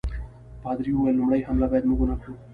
[0.61, 2.33] پادري وویل لومړی حمله باید موږ ونه کړو.